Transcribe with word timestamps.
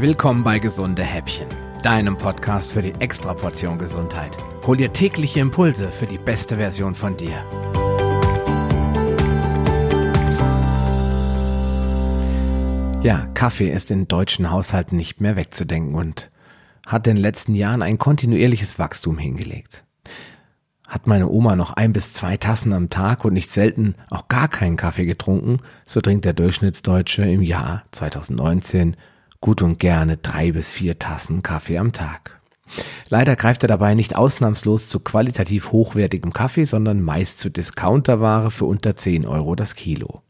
Willkommen 0.00 0.42
bei 0.44 0.58
Gesunde 0.58 1.02
Häppchen, 1.02 1.46
deinem 1.82 2.16
Podcast 2.16 2.72
für 2.72 2.80
die 2.80 2.94
Extraportion 3.00 3.78
Gesundheit. 3.78 4.34
Hol 4.66 4.78
dir 4.78 4.94
tägliche 4.94 5.40
Impulse 5.40 5.92
für 5.92 6.06
die 6.06 6.16
beste 6.16 6.56
Version 6.56 6.94
von 6.94 7.18
dir. 7.18 7.44
Ja, 13.02 13.26
Kaffee 13.34 13.68
ist 13.68 13.90
in 13.90 14.08
deutschen 14.08 14.50
Haushalten 14.50 14.96
nicht 14.96 15.20
mehr 15.20 15.36
wegzudenken 15.36 15.94
und 15.94 16.30
hat 16.86 17.06
in 17.06 17.16
den 17.16 17.22
letzten 17.22 17.54
Jahren 17.54 17.82
ein 17.82 17.98
kontinuierliches 17.98 18.78
Wachstum 18.78 19.18
hingelegt. 19.18 19.84
Hat 20.88 21.06
meine 21.06 21.28
Oma 21.28 21.56
noch 21.56 21.74
ein 21.74 21.92
bis 21.92 22.14
zwei 22.14 22.38
Tassen 22.38 22.72
am 22.72 22.88
Tag 22.88 23.26
und 23.26 23.34
nicht 23.34 23.52
selten 23.52 23.96
auch 24.08 24.28
gar 24.28 24.48
keinen 24.48 24.78
Kaffee 24.78 25.04
getrunken, 25.04 25.58
so 25.84 26.00
trinkt 26.00 26.24
der 26.24 26.32
Durchschnittsdeutsche 26.32 27.24
im 27.24 27.42
Jahr 27.42 27.82
2019 27.90 28.96
gut 29.40 29.62
und 29.62 29.78
gerne 29.78 30.16
drei 30.16 30.52
bis 30.52 30.70
vier 30.70 30.98
Tassen 30.98 31.42
Kaffee 31.42 31.78
am 31.78 31.92
Tag. 31.92 32.40
Leider 33.08 33.34
greift 33.36 33.62
er 33.64 33.68
dabei 33.68 33.94
nicht 33.94 34.16
ausnahmslos 34.16 34.88
zu 34.88 35.00
qualitativ 35.00 35.72
hochwertigem 35.72 36.32
Kaffee, 36.32 36.64
sondern 36.64 37.02
meist 37.02 37.38
zu 37.38 37.50
Discounterware 37.50 38.50
für 38.50 38.66
unter 38.66 38.96
10 38.96 39.26
Euro 39.26 39.56
das 39.56 39.74
Kilo. 39.74 40.22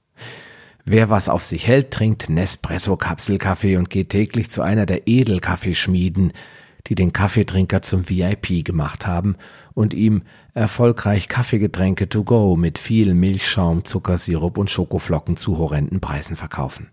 Wer 0.84 1.10
was 1.10 1.28
auf 1.28 1.45
sich 1.45 1.66
hält, 1.66 1.91
trinkt 1.91 2.30
Nespresso-Kapselkaffee 2.30 3.77
und 3.77 3.91
geht 3.91 4.09
täglich 4.09 4.51
zu 4.51 4.62
einer 4.62 4.87
der 4.87 5.06
Edelkaffeeschmieden, 5.06 6.32
die 6.87 6.95
den 6.95 7.12
Kaffeetrinker 7.12 7.82
zum 7.82 8.09
VIP 8.09 8.65
gemacht 8.65 9.06
haben 9.06 9.37
und 9.74 9.92
ihm 9.92 10.23
erfolgreich 10.54 11.29
Kaffeegetränke 11.29 12.09
to 12.09 12.24
go 12.24 12.56
mit 12.56 12.79
viel 12.79 13.12
Milchschaum, 13.12 13.84
Zuckersirup 13.84 14.56
und 14.56 14.70
Schokoflocken 14.70 15.37
zu 15.37 15.59
horrenden 15.59 16.01
Preisen 16.01 16.37
verkaufen. 16.37 16.88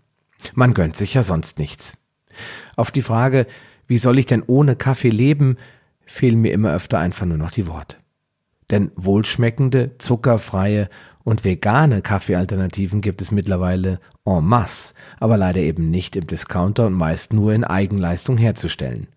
Man 0.54 0.74
gönnt 0.74 0.96
sich 0.96 1.14
ja 1.14 1.22
sonst 1.22 1.58
nichts. 1.58 1.94
Auf 2.76 2.90
die 2.90 3.02
Frage, 3.02 3.46
wie 3.86 3.98
soll 3.98 4.18
ich 4.18 4.26
denn 4.26 4.42
ohne 4.46 4.76
Kaffee 4.76 5.10
leben, 5.10 5.56
fehlen 6.04 6.40
mir 6.40 6.52
immer 6.52 6.74
öfter 6.74 6.98
einfach 6.98 7.26
nur 7.26 7.38
noch 7.38 7.50
die 7.50 7.66
Worte. 7.66 7.96
Denn 8.70 8.90
wohlschmeckende, 8.96 9.92
zuckerfreie 9.98 10.88
und 11.24 11.44
vegane 11.44 12.02
Kaffeealternativen 12.02 13.00
gibt 13.00 13.22
es 13.22 13.30
mittlerweile 13.30 14.00
en 14.26 14.44
masse, 14.44 14.94
aber 15.20 15.36
leider 15.36 15.60
eben 15.60 15.90
nicht 15.90 16.16
im 16.16 16.26
Discounter 16.26 16.86
und 16.86 16.94
meist 16.94 17.32
nur 17.32 17.54
in 17.54 17.64
Eigenleistung 17.64 18.36
herzustellen. 18.36 19.08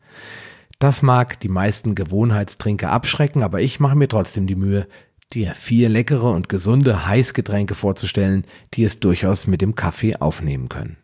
Das 0.79 1.01
mag 1.01 1.39
die 1.39 1.49
meisten 1.49 1.93
Gewohnheitstrinker 1.95 2.91
abschrecken, 2.91 3.43
aber 3.43 3.61
ich 3.61 3.79
mache 3.79 3.95
mir 3.95 4.07
trotzdem 4.07 4.47
die 4.47 4.55
Mühe, 4.55 4.87
dir 5.33 5.53
vier 5.53 5.89
leckere 5.89 6.31
und 6.31 6.49
gesunde 6.49 7.05
Heißgetränke 7.05 7.75
vorzustellen, 7.75 8.45
die 8.73 8.83
es 8.83 8.99
durchaus 8.99 9.47
mit 9.47 9.61
dem 9.61 9.75
Kaffee 9.75 10.15
aufnehmen 10.15 10.69
können. 10.69 10.97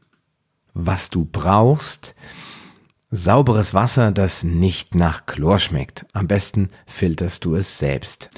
Was 0.80 1.09
du 1.09 1.25
brauchst, 1.25 2.14
sauberes 3.09 3.73
Wasser, 3.73 4.11
das 4.11 4.44
nicht 4.44 4.94
nach 4.94 5.25
Chlor 5.25 5.58
schmeckt. 5.58 6.06
Am 6.14 6.28
besten 6.28 6.67
filterst 6.86 7.45
du 7.45 7.56
es 7.56 7.80
selbst. 7.80 8.30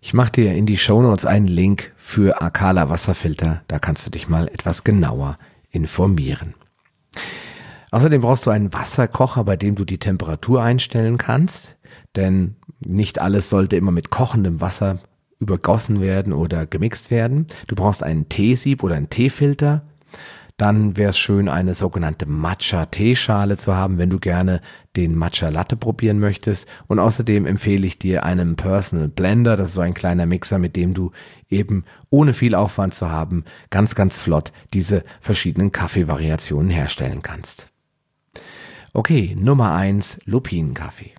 Ich 0.00 0.14
mache 0.14 0.32
dir 0.32 0.54
in 0.54 0.64
die 0.64 0.78
Shownotes 0.78 1.26
einen 1.26 1.48
Link 1.48 1.92
für 1.98 2.40
Akala 2.40 2.88
Wasserfilter, 2.88 3.62
da 3.68 3.78
kannst 3.78 4.06
du 4.06 4.10
dich 4.10 4.26
mal 4.26 4.48
etwas 4.48 4.84
genauer 4.84 5.36
informieren. 5.70 6.54
Außerdem 7.90 8.22
brauchst 8.22 8.46
du 8.46 8.50
einen 8.50 8.72
Wasserkocher, 8.72 9.44
bei 9.44 9.56
dem 9.56 9.74
du 9.74 9.84
die 9.84 9.98
Temperatur 9.98 10.62
einstellen 10.62 11.18
kannst, 11.18 11.76
denn 12.16 12.56
nicht 12.80 13.20
alles 13.20 13.50
sollte 13.50 13.76
immer 13.76 13.92
mit 13.92 14.08
kochendem 14.08 14.62
Wasser 14.62 14.98
übergossen 15.38 16.00
werden 16.00 16.32
oder 16.32 16.64
gemixt 16.66 17.10
werden. 17.10 17.48
Du 17.66 17.74
brauchst 17.74 18.02
einen 18.02 18.30
Teesieb 18.30 18.82
oder 18.82 18.94
einen 18.94 19.10
Teefilter. 19.10 19.82
Dann 20.56 20.96
wäre 20.96 21.10
es 21.10 21.18
schön, 21.18 21.48
eine 21.48 21.74
sogenannte 21.74 22.26
Matcha-Teeschale 22.26 23.56
zu 23.56 23.74
haben, 23.74 23.98
wenn 23.98 24.10
du 24.10 24.18
gerne 24.18 24.60
den 24.96 25.16
Matcha-Latte 25.16 25.76
probieren 25.76 26.18
möchtest. 26.18 26.68
Und 26.86 26.98
außerdem 26.98 27.46
empfehle 27.46 27.86
ich 27.86 27.98
dir 27.98 28.24
einen 28.24 28.56
Personal 28.56 29.08
Blender. 29.08 29.56
Das 29.56 29.68
ist 29.68 29.74
so 29.74 29.80
ein 29.80 29.94
kleiner 29.94 30.26
Mixer, 30.26 30.58
mit 30.58 30.76
dem 30.76 30.94
du 30.94 31.10
eben 31.48 31.84
ohne 32.10 32.32
viel 32.32 32.54
Aufwand 32.54 32.94
zu 32.94 33.10
haben, 33.10 33.44
ganz, 33.70 33.94
ganz 33.94 34.18
flott 34.18 34.52
diese 34.74 35.04
verschiedenen 35.20 35.72
Kaffeevariationen 35.72 36.70
herstellen 36.70 37.22
kannst. 37.22 37.68
Okay, 38.92 39.34
Nummer 39.38 39.72
eins 39.72 40.20
Lupinenkaffee. 40.26 41.14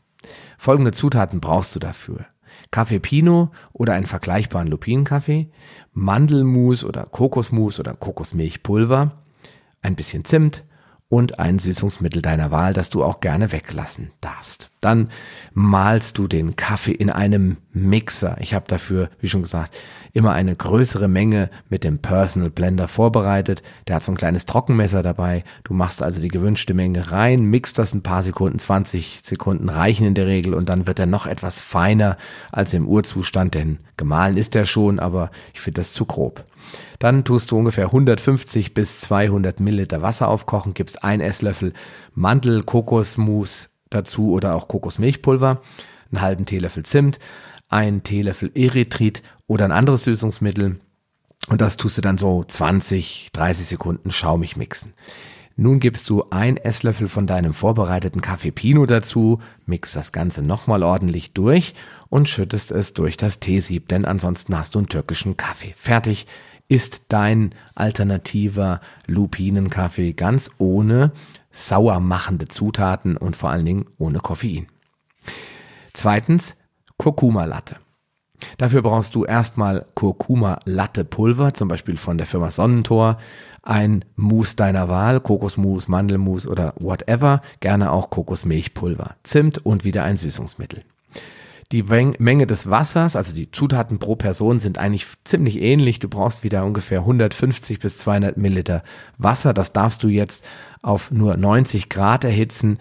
Folgende 0.58 0.92
Zutaten 0.92 1.42
brauchst 1.42 1.76
du 1.76 1.80
dafür. 1.80 2.26
Kaffee 2.70 3.00
Pinot 3.00 3.50
oder 3.74 3.94
einen 3.94 4.06
vergleichbaren 4.06 4.68
Lupinenkaffee, 4.68 5.52
Mandelmus 5.92 6.84
oder 6.84 7.04
Kokosmus 7.06 7.80
oder 7.80 7.96
Kokosmilchpulver, 7.96 9.23
ein 9.84 9.96
bisschen 9.96 10.26
Zimt, 10.26 10.64
und 11.14 11.38
ein 11.38 11.60
Süßungsmittel 11.60 12.24
deiner 12.24 12.50
Wahl, 12.50 12.74
das 12.74 12.90
du 12.90 13.04
auch 13.04 13.20
gerne 13.20 13.52
weglassen 13.52 14.12
darfst. 14.20 14.72
Dann 14.82 15.10
malst 15.54 16.18
du 16.18 16.28
den 16.28 16.56
Kaffee 16.56 16.92
in 16.92 17.12
einem 17.12 17.58
Mixer. 17.74 18.38
Ich 18.40 18.54
habe 18.54 18.66
dafür, 18.68 19.10
wie 19.20 19.28
schon 19.28 19.42
gesagt, 19.42 19.76
immer 20.14 20.32
eine 20.32 20.56
größere 20.56 21.08
Menge 21.08 21.50
mit 21.70 21.84
dem 21.84 22.00
Personal 22.00 22.52
Blender 22.52 22.88
vorbereitet. 22.88 23.64
Der 23.88 23.96
hat 23.96 24.04
so 24.04 24.12
ein 24.12 24.18
kleines 24.18 24.46
Trockenmesser 24.46 25.02
dabei. 25.02 25.44
Du 25.64 25.74
machst 25.74 26.04
also 26.04 26.22
die 26.22 26.28
gewünschte 26.28 26.76
Menge 26.76 27.12
rein, 27.12 27.46
mixt 27.46 27.80
das 27.80 27.94
ein 27.94 28.04
paar 28.04 28.22
Sekunden, 28.22 28.60
20 28.60 29.22
Sekunden 29.24 29.70
reichen 29.70 30.06
in 30.06 30.14
der 30.14 30.28
Regel 30.28 30.54
und 30.54 30.70
dann 30.70 30.86
wird 30.86 31.00
er 31.00 31.08
noch 31.08 31.26
etwas 31.26 31.60
feiner 31.60 32.18
als 32.52 32.74
im 32.74 32.88
Urzustand, 32.88 33.56
denn 33.56 33.80
gemahlen 33.98 34.38
ist 34.38 34.56
er 34.56 34.66
schon, 34.66 35.00
aber 35.00 35.32
ich 35.54 35.62
finde 35.62 35.82
das 35.82 35.94
zu 35.94 36.06
grob. 36.06 36.46
Dann 37.00 37.24
tust 37.24 37.52
du 37.52 37.58
ungefähr 37.58 37.88
150 37.88 38.74
bis 38.74 39.02
200 39.02 39.60
Milliliter 39.60 40.02
Wasser 40.02 40.28
aufkochen, 40.28 40.74
gibst 40.74 41.04
ein 41.04 41.22
Esslöffel 41.22 41.74
Mandel, 42.14 42.64
Kokosmus 42.64 43.70
dazu 43.90 44.32
oder 44.32 44.56
auch 44.56 44.68
Kokosmilchpulver, 44.68 45.62
einen 46.12 46.22
halben 46.22 46.46
Teelöffel 46.46 46.84
Zimt, 46.84 47.20
einen 47.74 48.04
Teelöffel 48.04 48.52
Erythrit 48.56 49.24
oder 49.48 49.66
ein 49.66 49.72
anderes 49.72 50.04
Süßungsmittel 50.04 50.80
und 51.50 51.60
das 51.60 51.78
tust 51.78 51.98
du 51.98 52.02
dann 52.02 52.18
so 52.18 52.44
20, 52.44 53.30
30 53.34 53.68
Sekunden 53.68 54.12
schaumig 54.12 54.56
mixen. 54.56 54.94
Nun 55.56 55.80
gibst 55.80 56.10
du 56.10 56.24
ein 56.32 56.58
Esslöffel 56.58 57.08
von 57.08 57.28
deinem 57.28 57.54
vorbereiteten 57.54 58.22
Kaffee 58.22 58.52
Pinot 58.52 58.90
dazu, 58.90 59.40
mix 59.66 59.92
das 59.92 60.12
Ganze 60.12 60.42
nochmal 60.42 60.82
ordentlich 60.82 61.34
durch 61.34 61.76
und 62.10 62.28
schüttest 62.28 62.72
es 62.72 62.94
durch 62.94 63.18
das 63.18 63.40
Teesieb, 63.40 63.88
denn 63.90 64.06
ansonsten 64.06 64.58
hast 64.58 64.74
du 64.74 64.80
einen 64.80 64.90
türkischen 64.90 65.38
Kaffee. 65.38 65.76
Fertig 65.78 66.26
ist 66.70 67.04
dein 67.10 67.54
alternativer 67.76 68.82
Lupinenkaffee 69.06 70.14
ganz 70.14 70.50
ohne 70.58 71.12
sauer 71.52 72.00
machende 72.00 72.48
Zutaten 72.48 73.16
und 73.16 73.36
vor 73.36 73.52
allen 73.52 73.66
Dingen 73.66 73.86
ohne 74.00 74.20
Koffein. 74.20 74.68
Zweitens, 75.94 76.56
Kurkuma-Latte. 76.98 77.78
Dafür 78.58 78.82
brauchst 78.82 79.16
du 79.16 79.26
erstmal 79.26 79.86
Kurkuma-Latte-Pulver, 79.96 81.54
zum 81.54 81.68
Beispiel 81.68 81.98
von 81.98 82.18
der 82.18 82.28
Firma 82.28 82.52
Sonnentor, 82.52 83.18
ein 83.62 84.04
Mousse 84.16 84.56
deiner 84.58 84.90
Wahl, 84.90 85.22
Kokosmus, 85.22 85.88
Mandelmus 85.88 86.46
oder 86.46 86.74
whatever, 86.80 87.42
gerne 87.62 87.92
auch 87.92 88.10
Kokosmilchpulver, 88.10 89.16
Zimt 89.24 89.66
und 89.66 89.86
wieder 89.86 90.04
ein 90.04 90.18
Süßungsmittel. 90.18 90.84
Die 91.72 91.82
Menge 91.82 92.46
des 92.46 92.70
Wassers, 92.70 93.16
also 93.16 93.34
die 93.34 93.50
Zutaten 93.50 93.98
pro 93.98 94.16
Person 94.16 94.60
sind 94.60 94.78
eigentlich 94.78 95.08
ziemlich 95.24 95.60
ähnlich. 95.60 95.98
Du 95.98 96.08
brauchst 96.08 96.44
wieder 96.44 96.66
ungefähr 96.66 97.00
150 97.00 97.80
bis 97.80 97.98
200 97.98 98.38
Milliliter 98.38 98.84
Wasser. 99.18 99.56
Das 99.56 99.74
darfst 99.74 100.04
du 100.04 100.08
jetzt 100.08 100.46
auf 100.84 101.10
nur 101.10 101.36
90 101.36 101.90
Grad 101.90 102.26
erhitzen. 102.26 102.78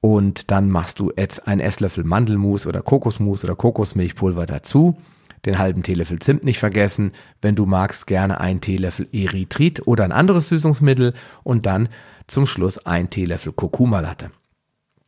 Und 0.00 0.50
dann 0.50 0.70
machst 0.70 0.98
du 0.98 1.12
jetzt 1.16 1.46
ein 1.46 1.60
Esslöffel 1.60 2.04
Mandelmus 2.04 2.66
oder 2.66 2.82
Kokosmus 2.82 3.44
oder 3.44 3.54
Kokosmilchpulver 3.54 4.46
dazu. 4.46 4.96
Den 5.44 5.58
halben 5.58 5.82
Teelöffel 5.82 6.18
Zimt 6.18 6.44
nicht 6.44 6.58
vergessen. 6.58 7.12
Wenn 7.40 7.54
du 7.54 7.66
magst, 7.66 8.06
gerne 8.06 8.40
ein 8.40 8.60
Teelöffel 8.60 9.08
Erythrit 9.12 9.86
oder 9.86 10.04
ein 10.04 10.12
anderes 10.12 10.48
Süßungsmittel. 10.48 11.14
Und 11.42 11.66
dann 11.66 11.88
zum 12.26 12.46
Schluss 12.46 12.84
ein 12.86 13.10
Teelöffel 13.10 13.52
Kurkuma-Latte. 13.52 14.30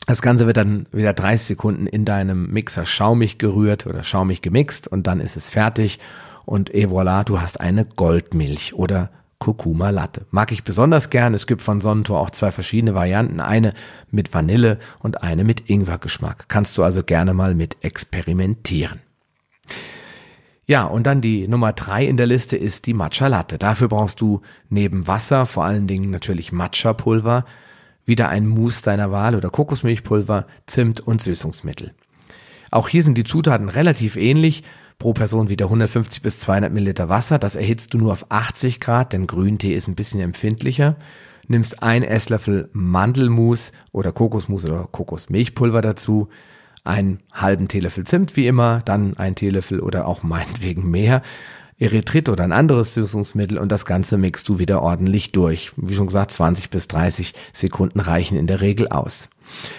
Das 0.06 0.20
Ganze 0.20 0.46
wird 0.46 0.56
dann 0.56 0.88
wieder 0.92 1.12
30 1.12 1.46
Sekunden 1.46 1.86
in 1.86 2.04
deinem 2.04 2.50
Mixer 2.50 2.86
schaumig 2.86 3.38
gerührt 3.38 3.86
oder 3.86 4.02
schaumig 4.02 4.42
gemixt 4.42 4.88
und 4.88 5.06
dann 5.06 5.20
ist 5.20 5.36
es 5.36 5.48
fertig 5.48 6.00
und 6.44 6.74
et 6.74 6.88
voilà, 6.88 7.22
du 7.24 7.40
hast 7.40 7.60
eine 7.60 7.84
Goldmilch 7.84 8.74
oder 8.74 9.10
Kurkuma 9.42 9.90
Latte. 9.90 10.24
Mag 10.30 10.52
ich 10.52 10.62
besonders 10.62 11.10
gern. 11.10 11.34
Es 11.34 11.48
gibt 11.48 11.62
von 11.62 11.80
Sonnentor 11.80 12.20
auch 12.20 12.30
zwei 12.30 12.52
verschiedene 12.52 12.94
Varianten. 12.94 13.40
Eine 13.40 13.74
mit 14.12 14.32
Vanille 14.32 14.78
und 15.00 15.24
eine 15.24 15.42
mit 15.42 15.68
Ingwergeschmack. 15.68 16.44
Kannst 16.46 16.78
du 16.78 16.84
also 16.84 17.02
gerne 17.02 17.34
mal 17.34 17.56
mit 17.56 17.78
experimentieren. 17.82 19.00
Ja, 20.64 20.84
und 20.84 21.08
dann 21.08 21.20
die 21.20 21.48
Nummer 21.48 21.72
drei 21.72 22.06
in 22.06 22.16
der 22.16 22.26
Liste 22.26 22.56
ist 22.56 22.86
die 22.86 22.94
Matcha 22.94 23.26
Latte. 23.26 23.58
Dafür 23.58 23.88
brauchst 23.88 24.20
du 24.20 24.42
neben 24.68 25.08
Wasser 25.08 25.44
vor 25.44 25.64
allen 25.64 25.88
Dingen 25.88 26.10
natürlich 26.10 26.52
Matcha 26.52 26.92
Pulver, 26.92 27.44
wieder 28.04 28.28
ein 28.28 28.46
Mousse 28.46 28.84
deiner 28.84 29.10
Wahl 29.10 29.34
oder 29.34 29.50
Kokosmilchpulver, 29.50 30.46
Zimt 30.66 31.00
und 31.00 31.20
Süßungsmittel. 31.20 31.92
Auch 32.70 32.88
hier 32.88 33.02
sind 33.02 33.18
die 33.18 33.24
Zutaten 33.24 33.68
relativ 33.68 34.14
ähnlich. 34.14 34.62
Pro 35.02 35.14
Person 35.14 35.48
wieder 35.48 35.64
150 35.64 36.22
bis 36.22 36.38
200 36.38 36.72
Milliliter 36.72 37.08
Wasser. 37.08 37.40
Das 37.40 37.56
erhitzt 37.56 37.92
du 37.92 37.98
nur 37.98 38.12
auf 38.12 38.26
80 38.28 38.78
Grad, 38.78 39.12
denn 39.12 39.26
Grüntee 39.26 39.74
ist 39.74 39.88
ein 39.88 39.96
bisschen 39.96 40.20
empfindlicher. 40.20 40.94
nimmst 41.48 41.82
ein 41.82 42.04
Esslöffel 42.04 42.70
Mandelmus 42.72 43.72
oder 43.90 44.12
Kokosmus 44.12 44.64
oder 44.64 44.86
Kokosmilchpulver 44.92 45.80
dazu, 45.82 46.28
einen 46.84 47.18
halben 47.32 47.66
Teelöffel 47.66 48.06
Zimt 48.06 48.36
wie 48.36 48.46
immer, 48.46 48.80
dann 48.84 49.16
ein 49.16 49.34
Teelöffel 49.34 49.80
oder 49.80 50.06
auch 50.06 50.22
meinetwegen 50.22 50.88
mehr 50.88 51.22
Erythrit 51.80 52.28
oder 52.28 52.44
ein 52.44 52.52
anderes 52.52 52.94
Süßungsmittel 52.94 53.58
und 53.58 53.72
das 53.72 53.84
Ganze 53.84 54.18
mixt 54.18 54.48
du 54.48 54.60
wieder 54.60 54.82
ordentlich 54.82 55.32
durch. 55.32 55.72
Wie 55.76 55.96
schon 55.96 56.06
gesagt, 56.06 56.30
20 56.30 56.70
bis 56.70 56.86
30 56.86 57.34
Sekunden 57.52 57.98
reichen 57.98 58.38
in 58.38 58.46
der 58.46 58.60
Regel 58.60 58.86
aus. 58.86 59.28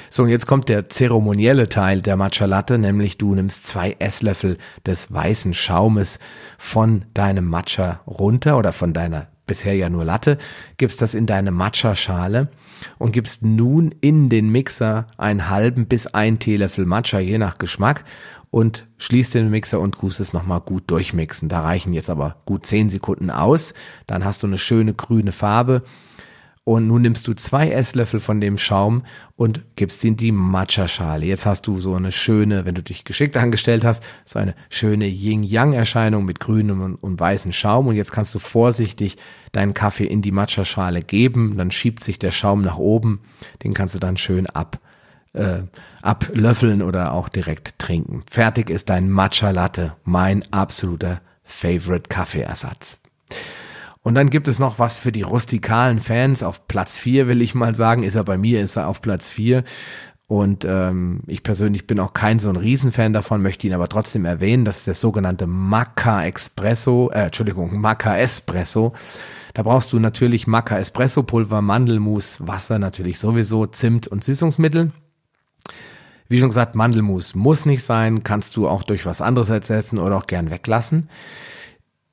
So, 0.10 0.24
und 0.24 0.30
jetzt 0.30 0.48
kommt 0.48 0.70
der 0.70 0.90
zeremonielle 0.90 1.70
Teil 1.70 2.02
der 2.02 2.16
Matcha 2.16 2.46
Latte, 2.46 2.78
nämlich 2.78 3.18
du 3.18 3.36
nimmst 3.36 3.66
zwei 3.66 3.96
Esslöffel 4.00 4.58
des 4.86 5.12
weißen 5.12 5.54
Schaumes 5.54 6.20
von 6.58 7.06
deinem 7.14 7.46
Matcha 7.46 8.02
runter 8.08 8.58
oder 8.58 8.74
von 8.74 8.94
deiner 8.94 9.28
bisher 9.46 9.75
ja 9.75 9.90
nur 9.90 10.06
Latte, 10.06 10.38
gibst 10.78 11.02
das 11.02 11.14
in 11.14 11.25
deine 11.25 11.52
Matcha-Schale 11.52 12.48
und 12.98 13.12
gibst 13.12 13.44
nun 13.44 13.94
in 14.02 14.30
den 14.30 14.50
Mixer 14.50 15.08
einen 15.18 15.50
halben 15.50 15.88
bis 15.88 16.08
ein 16.08 16.40
Teelöffel 16.40 16.86
Matcha, 16.86 17.20
je 17.20 17.38
nach 17.38 17.58
Geschmack 17.58 18.06
und 18.52 18.86
schließt 19.00 19.34
den 19.34 19.50
Mixer 19.50 19.80
und 19.80 19.96
tust 19.96 20.20
es 20.20 20.31
nochmal 20.31 20.62
gut 20.62 20.84
durchmixen. 20.88 21.50
Da 21.50 21.62
reichen 21.62 21.92
jetzt 21.92 22.10
aber 22.10 22.38
gut 22.46 22.66
zehn 22.66 22.90
Sekunden 22.90 23.31
aus. 23.31 23.74
Dann 24.06 24.24
hast 24.24 24.44
du 24.44 24.48
eine 24.48 24.60
schöne 24.60 24.94
grüne 24.94 25.31
Farbe. 25.31 25.81
Und 26.65 26.88
nun 26.88 27.01
nimmst 27.01 27.27
du 27.27 27.33
zwei 27.33 27.71
Esslöffel 27.71 28.21
von 28.21 28.39
dem 28.39 28.57
Schaum 28.57 29.04
und 29.36 29.63
gibst 29.75 30.06
in 30.06 30.15
die 30.15 30.31
Matcha-Schale. 30.31 31.25
Jetzt 31.25 31.45
hast 31.45 31.68
du 31.68 31.77
so 31.77 31.95
eine 31.95 32.13
schöne, 32.13 32.63
wenn 32.63 32.75
du 32.75 32.81
dich 32.81 33.04
geschickt 33.04 33.36
angestellt 33.36 33.83
hast, 33.83 34.01
so 34.24 34.39
eine 34.39 34.56
schöne 34.69 35.06
Yin-Yang-Erscheinung 35.06 36.24
mit 36.24 36.39
grünem 36.39 36.81
und, 36.81 36.95
und 36.95 37.19
weißem 37.19 37.51
Schaum. 37.51 37.88
Und 37.88 37.95
jetzt 37.95 38.13
kannst 38.13 38.33
du 38.33 38.39
vorsichtig 38.39 39.18
deinen 39.51 39.74
Kaffee 39.74 40.06
in 40.06 40.21
die 40.21 40.31
Matcha-Schale 40.31 41.01
geben. 41.01 41.57
Dann 41.57 41.69
schiebt 41.69 42.01
sich 42.01 42.18
der 42.18 42.31
Schaum 42.31 42.62
nach 42.62 42.77
oben. 42.77 43.19
Den 43.63 43.74
kannst 43.74 43.95
du 43.95 44.00
dann 44.00 44.15
schön 44.15 44.48
ab 44.48 44.80
äh, 45.33 45.63
ablöffeln 46.01 46.81
oder 46.81 47.13
auch 47.13 47.27
direkt 47.27 47.80
trinken. 47.80 48.24
Fertig 48.30 48.69
ist 48.69 48.89
dein 48.89 49.10
Matcha 49.10 49.50
Latte, 49.50 49.95
mein 50.04 50.44
absoluter 50.51 51.21
Favorite 51.44 52.07
Kaffeeersatz. 52.07 53.00
Und 54.04 54.16
dann 54.16 54.30
gibt 54.30 54.50
es 54.50 54.60
noch 54.60 54.80
was 54.80 54.98
für 54.98 55.14
die 55.14 55.22
rustikalen 55.22 56.02
Fans. 56.02 56.44
Auf 56.44 56.68
Platz 56.68 56.98
4 56.98 57.28
will 57.28 57.42
ich 57.42 57.56
mal 57.56 57.74
sagen, 57.74 58.04
ist 58.04 58.16
er 58.16 58.26
bei 58.26 58.38
mir, 58.38 58.62
ist 58.62 58.76
er 58.76 58.88
auf 58.88 59.02
Platz 59.02 59.30
4. 59.30 59.64
Und 60.28 60.66
ähm, 60.66 61.22
ich 61.28 61.42
persönlich 61.42 61.88
bin 61.88 62.00
auch 62.00 62.14
kein 62.14 62.40
so 62.40 62.50
ein 62.50 62.58
Riesenfan 62.58 63.14
davon, 63.14 63.42
möchte 63.42 63.66
ihn 63.66 63.74
aber 63.74 63.88
trotzdem 63.88 64.26
erwähnen. 64.26 64.66
Das 64.66 64.78
ist 64.80 64.88
der 64.88 64.94
sogenannte 64.94 65.48
Maca 65.48 66.26
Espresso, 66.26 67.12
äh, 67.14 67.26
Entschuldigung, 67.26 67.80
Maca 67.80 68.18
Espresso. 68.18 68.94
Da 69.54 69.64
brauchst 69.64 69.94
du 69.94 70.00
natürlich 70.00 70.48
Maca 70.48 70.78
Espresso 70.80 71.24
Pulver, 71.24 71.62
Mandelmus, 71.62 72.46
Wasser 72.46 72.80
natürlich 72.80 73.20
sowieso, 73.20 73.68
Zimt 73.68 74.08
und 74.08 74.24
Süßungsmittel. 74.24 74.92
Wie 76.28 76.40
schon 76.40 76.50
gesagt, 76.50 76.76
Mandelmus 76.76 77.36
muss 77.36 77.66
nicht 77.66 77.84
sein, 77.84 78.24
kannst 78.24 78.56
du 78.56 78.68
auch 78.68 78.84
durch 78.84 79.06
was 79.06 79.22
anderes 79.22 79.50
ersetzen 79.50 80.00
oder 80.00 80.18
auch 80.18 80.28
gern 80.28 80.50
weglassen. 80.50 81.10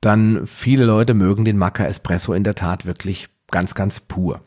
Dann 0.01 0.47
viele 0.47 0.85
Leute 0.85 1.13
mögen 1.13 1.45
den 1.45 1.57
Maca 1.57 1.85
Espresso 1.85 2.33
in 2.33 2.43
der 2.43 2.55
Tat 2.55 2.85
wirklich 2.85 3.29
ganz, 3.51 3.75
ganz 3.75 3.99
pur. 3.99 4.41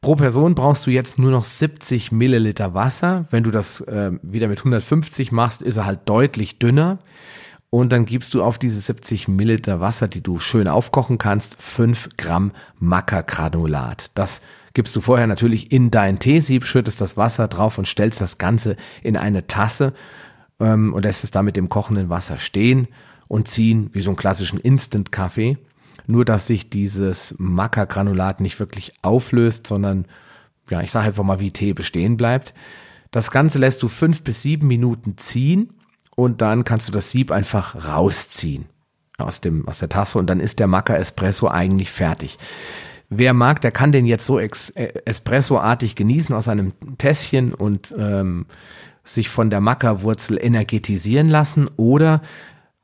Pro 0.00 0.14
Person 0.14 0.54
brauchst 0.54 0.86
du 0.86 0.90
jetzt 0.90 1.18
nur 1.18 1.30
noch 1.30 1.44
70 1.44 2.12
Milliliter 2.12 2.74
Wasser. 2.74 3.26
Wenn 3.30 3.42
du 3.42 3.50
das 3.50 3.80
äh, 3.82 4.12
wieder 4.22 4.48
mit 4.48 4.60
150 4.60 5.32
machst, 5.32 5.62
ist 5.62 5.76
er 5.76 5.86
halt 5.86 6.00
deutlich 6.06 6.58
dünner. 6.58 6.98
Und 7.68 7.92
dann 7.92 8.06
gibst 8.06 8.32
du 8.32 8.42
auf 8.42 8.58
diese 8.58 8.80
70 8.80 9.28
Milliliter 9.28 9.80
Wasser, 9.80 10.08
die 10.08 10.22
du 10.22 10.38
schön 10.38 10.68
aufkochen 10.68 11.18
kannst, 11.18 11.60
5 11.60 12.10
Gramm 12.16 12.52
Maca-Granulat. 12.78 14.10
Das 14.14 14.40
gibst 14.72 14.94
du 14.96 15.00
vorher 15.00 15.26
natürlich 15.26 15.72
in 15.72 15.90
dein 15.90 16.18
Teesieb, 16.18 16.64
schüttest 16.64 17.00
das 17.00 17.16
Wasser 17.16 17.48
drauf 17.48 17.76
und 17.76 17.88
stellst 17.88 18.20
das 18.20 18.38
Ganze 18.38 18.76
in 19.02 19.16
eine 19.16 19.46
Tasse 19.46 19.92
ähm, 20.60 20.94
und 20.94 21.02
lässt 21.04 21.24
es 21.24 21.30
da 21.30 21.42
mit 21.42 21.56
dem 21.56 21.68
kochenden 21.68 22.08
Wasser 22.08 22.38
stehen 22.38 22.88
und 23.28 23.48
ziehen, 23.48 23.90
wie 23.92 24.00
so 24.00 24.10
einen 24.10 24.16
klassischen 24.16 24.58
Instant-Kaffee. 24.58 25.58
Nur, 26.06 26.24
dass 26.24 26.46
sich 26.46 26.70
dieses 26.70 27.34
Maca-Granulat 27.38 28.40
nicht 28.40 28.60
wirklich 28.60 28.92
auflöst, 29.02 29.66
sondern, 29.66 30.06
ja, 30.70 30.80
ich 30.82 30.92
sage 30.92 31.06
einfach 31.06 31.24
mal, 31.24 31.40
wie 31.40 31.50
Tee 31.50 31.72
bestehen 31.72 32.16
bleibt. 32.16 32.54
Das 33.10 33.30
Ganze 33.30 33.58
lässt 33.58 33.82
du 33.82 33.88
fünf 33.88 34.22
bis 34.22 34.42
sieben 34.42 34.68
Minuten 34.68 35.16
ziehen 35.16 35.70
und 36.14 36.40
dann 36.42 36.64
kannst 36.64 36.88
du 36.88 36.92
das 36.92 37.10
Sieb 37.10 37.30
einfach 37.30 37.88
rausziehen 37.88 38.66
aus 39.18 39.40
dem, 39.40 39.66
aus 39.66 39.78
der 39.78 39.88
Tasse 39.88 40.18
und 40.18 40.28
dann 40.28 40.40
ist 40.40 40.58
der 40.58 40.66
Maca 40.66 40.94
Espresso 40.94 41.48
eigentlich 41.48 41.90
fertig. 41.90 42.38
Wer 43.08 43.34
mag, 43.34 43.60
der 43.60 43.70
kann 43.70 43.92
den 43.92 44.04
jetzt 44.04 44.26
so 44.26 44.38
äh, 44.38 44.48
Espresso-artig 45.04 45.94
genießen 45.94 46.34
aus 46.34 46.48
einem 46.48 46.72
Tässchen 46.98 47.54
und 47.54 47.94
ähm, 47.96 48.46
sich 49.04 49.28
von 49.28 49.48
der 49.48 49.60
Mackerwurzel 49.60 50.38
energetisieren 50.42 51.28
lassen 51.28 51.70
oder 51.76 52.20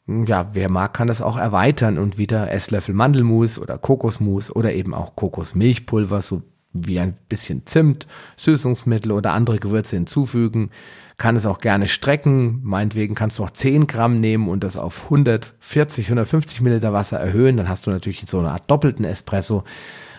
ja, 0.06 0.50
wer 0.52 0.70
mag, 0.70 0.94
kann 0.94 1.08
das 1.08 1.22
auch 1.22 1.36
erweitern 1.36 1.98
und 1.98 2.18
wieder 2.18 2.50
Esslöffel 2.50 2.94
Mandelmus 2.94 3.58
oder 3.58 3.78
Kokosmus 3.78 4.50
oder 4.54 4.72
eben 4.72 4.94
auch 4.94 5.14
Kokosmilchpulver, 5.14 6.22
so 6.22 6.42
wie 6.72 6.98
ein 6.98 7.14
bisschen 7.28 7.66
Zimt, 7.66 8.06
Süßungsmittel 8.36 9.12
oder 9.12 9.32
andere 9.32 9.58
Gewürze 9.58 9.96
hinzufügen. 9.96 10.70
Kann 11.18 11.36
es 11.36 11.46
auch 11.46 11.60
gerne 11.60 11.86
strecken. 11.86 12.60
Meinetwegen 12.64 13.14
kannst 13.14 13.38
du 13.38 13.44
auch 13.44 13.50
10 13.50 13.86
Gramm 13.86 14.20
nehmen 14.20 14.48
und 14.48 14.64
das 14.64 14.76
auf 14.76 15.04
140, 15.04 16.06
150 16.06 16.62
Milliliter 16.62 16.92
Wasser 16.92 17.20
erhöhen. 17.20 17.56
Dann 17.56 17.68
hast 17.68 17.86
du 17.86 17.90
natürlich 17.90 18.24
so 18.26 18.40
eine 18.40 18.50
Art 18.50 18.68
doppelten 18.70 19.04
Espresso. 19.04 19.62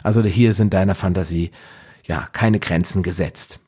Also 0.04 0.24
hier 0.24 0.54
sind 0.54 0.74
deiner 0.74 0.96
Fantasie 0.96 1.52
ja 2.06 2.28
keine 2.32 2.60
Grenzen 2.60 3.04
gesetzt. 3.04 3.60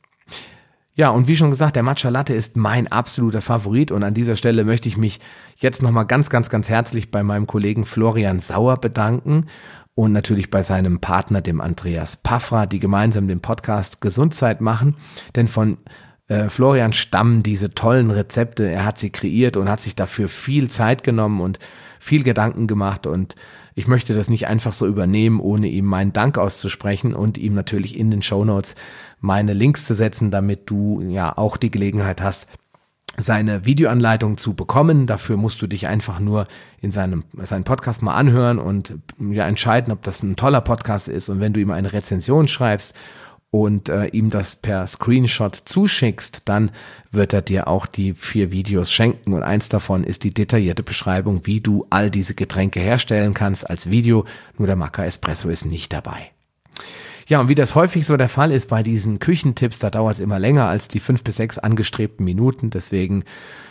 Ja, 0.98 1.10
und 1.10 1.28
wie 1.28 1.36
schon 1.36 1.50
gesagt, 1.50 1.76
der 1.76 1.82
Matcha 1.82 2.08
Latte 2.08 2.32
ist 2.32 2.56
mein 2.56 2.90
absoluter 2.90 3.42
Favorit. 3.42 3.90
Und 3.90 4.02
an 4.02 4.14
dieser 4.14 4.34
Stelle 4.34 4.64
möchte 4.64 4.88
ich 4.88 4.96
mich 4.96 5.20
jetzt 5.58 5.82
nochmal 5.82 6.06
ganz, 6.06 6.30
ganz, 6.30 6.48
ganz 6.48 6.70
herzlich 6.70 7.10
bei 7.10 7.22
meinem 7.22 7.46
Kollegen 7.46 7.84
Florian 7.84 8.40
Sauer 8.40 8.78
bedanken 8.78 9.44
und 9.94 10.12
natürlich 10.12 10.48
bei 10.48 10.62
seinem 10.62 11.00
Partner, 11.00 11.42
dem 11.42 11.60
Andreas 11.60 12.16
Paffra, 12.16 12.64
die 12.64 12.80
gemeinsam 12.80 13.28
den 13.28 13.40
Podcast 13.40 14.00
Gesundheit 14.00 14.62
machen, 14.62 14.96
denn 15.34 15.48
von 15.48 15.76
äh, 16.28 16.48
Florian 16.48 16.94
stammen 16.94 17.42
diese 17.42 17.70
tollen 17.70 18.10
Rezepte, 18.10 18.70
er 18.70 18.86
hat 18.86 18.98
sie 18.98 19.10
kreiert 19.10 19.58
und 19.58 19.68
hat 19.68 19.80
sich 19.80 19.96
dafür 19.96 20.28
viel 20.28 20.68
Zeit 20.70 21.02
genommen 21.02 21.42
und 21.42 21.58
viel 22.00 22.22
Gedanken 22.22 22.66
gemacht. 22.66 23.06
Und 23.06 23.34
ich 23.78 23.86
möchte 23.86 24.14
das 24.14 24.30
nicht 24.30 24.46
einfach 24.46 24.72
so 24.72 24.86
übernehmen, 24.86 25.38
ohne 25.38 25.68
ihm 25.68 25.84
meinen 25.84 26.14
Dank 26.14 26.38
auszusprechen 26.38 27.14
und 27.14 27.36
ihm 27.36 27.52
natürlich 27.52 27.96
in 27.96 28.10
den 28.10 28.22
Show 28.22 28.42
Notes 28.42 28.74
meine 29.20 29.52
Links 29.52 29.84
zu 29.84 29.94
setzen, 29.94 30.30
damit 30.30 30.70
du 30.70 31.02
ja 31.02 31.36
auch 31.36 31.58
die 31.58 31.70
Gelegenheit 31.70 32.22
hast, 32.22 32.48
seine 33.18 33.66
Videoanleitung 33.66 34.38
zu 34.38 34.54
bekommen. 34.54 35.06
Dafür 35.06 35.36
musst 35.36 35.60
du 35.60 35.66
dich 35.66 35.88
einfach 35.88 36.20
nur 36.20 36.48
in 36.80 36.90
seinem 36.90 37.24
seinen 37.36 37.64
Podcast 37.64 38.00
mal 38.00 38.14
anhören 38.14 38.58
und 38.58 38.94
ja 39.18 39.46
entscheiden, 39.46 39.92
ob 39.92 40.02
das 40.02 40.22
ein 40.22 40.36
toller 40.36 40.62
Podcast 40.62 41.08
ist. 41.08 41.28
Und 41.28 41.40
wenn 41.40 41.52
du 41.52 41.60
ihm 41.60 41.70
eine 41.70 41.92
Rezension 41.92 42.48
schreibst 42.48 42.94
und 43.56 43.88
äh, 43.88 44.08
ihm 44.08 44.28
das 44.28 44.54
per 44.54 44.86
Screenshot 44.86 45.56
zuschickst, 45.56 46.42
dann 46.44 46.70
wird 47.10 47.32
er 47.32 47.40
dir 47.40 47.68
auch 47.68 47.86
die 47.86 48.12
vier 48.12 48.50
Videos 48.50 48.92
schenken 48.92 49.32
und 49.32 49.42
eins 49.42 49.70
davon 49.70 50.04
ist 50.04 50.24
die 50.24 50.34
detaillierte 50.34 50.82
Beschreibung, 50.82 51.46
wie 51.46 51.62
du 51.62 51.86
all 51.88 52.10
diese 52.10 52.34
Getränke 52.34 52.80
herstellen 52.80 53.32
kannst 53.32 53.70
als 53.70 53.88
Video. 53.88 54.26
Nur 54.58 54.66
der 54.66 54.76
Maca 54.76 55.06
Espresso 55.06 55.48
ist 55.48 55.64
nicht 55.64 55.90
dabei. 55.94 56.32
Ja, 57.28 57.40
und 57.40 57.48
wie 57.48 57.54
das 57.54 57.74
häufig 57.74 58.06
so 58.06 58.18
der 58.18 58.28
Fall 58.28 58.52
ist 58.52 58.68
bei 58.68 58.82
diesen 58.82 59.20
Küchentipps, 59.20 59.78
da 59.78 59.88
dauert 59.88 60.16
es 60.16 60.20
immer 60.20 60.38
länger 60.38 60.66
als 60.66 60.88
die 60.88 61.00
fünf 61.00 61.24
bis 61.24 61.36
sechs 61.36 61.56
angestrebten 61.56 62.26
Minuten. 62.26 62.68
Deswegen, 62.68 63.24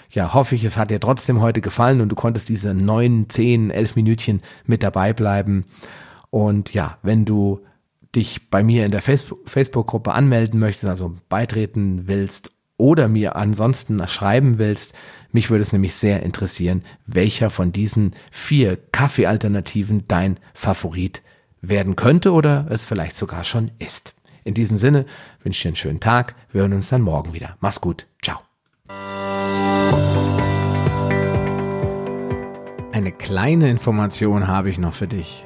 ja, 0.09 0.33
hoffe 0.33 0.55
ich, 0.55 0.63
es 0.63 0.77
hat 0.77 0.89
dir 0.89 0.99
trotzdem 0.99 1.41
heute 1.41 1.61
gefallen 1.61 2.01
und 2.01 2.09
du 2.09 2.15
konntest 2.15 2.49
diese 2.49 2.73
neun, 2.73 3.29
zehn, 3.29 3.69
elf 3.69 3.95
Minütchen 3.95 4.41
mit 4.65 4.81
dabei 4.81 5.13
bleiben. 5.13 5.63
Und 6.31 6.73
ja, 6.73 6.97
wenn 7.03 7.23
du 7.23 7.61
dich 8.15 8.49
bei 8.49 8.63
mir 8.63 8.85
in 8.85 8.91
der 8.91 9.01
Facebook-Gruppe 9.01 10.13
anmelden 10.13 10.59
möchtest, 10.59 10.89
also 10.89 11.15
beitreten 11.29 12.03
willst 12.07 12.51
oder 12.77 13.07
mir 13.07 13.35
ansonsten 13.35 14.05
schreiben 14.07 14.57
willst, 14.57 14.93
mich 15.31 15.49
würde 15.49 15.61
es 15.61 15.73
nämlich 15.73 15.95
sehr 15.95 16.23
interessieren, 16.23 16.83
welcher 17.05 17.49
von 17.49 17.71
diesen 17.71 18.11
vier 18.31 18.77
Kaffeealternativen 18.91 20.05
dein 20.07 20.39
Favorit 20.53 21.21
werden 21.61 21.95
könnte 21.95 22.31
oder 22.33 22.67
es 22.69 22.85
vielleicht 22.85 23.15
sogar 23.15 23.43
schon 23.43 23.71
ist. 23.79 24.13
In 24.43 24.53
diesem 24.53 24.77
Sinne 24.77 25.05
wünsche 25.43 25.57
ich 25.57 25.61
dir 25.63 25.69
einen 25.69 25.75
schönen 25.75 25.99
Tag. 25.99 26.35
Wir 26.51 26.61
hören 26.61 26.73
uns 26.73 26.89
dann 26.89 27.01
morgen 27.01 27.33
wieder. 27.33 27.57
Mach's 27.59 27.81
gut. 27.81 28.07
Ciao. 28.21 28.39
Eine 32.91 33.11
kleine 33.11 33.69
Information 33.69 34.47
habe 34.47 34.69
ich 34.69 34.77
noch 34.77 34.93
für 34.93 35.07
dich. 35.07 35.45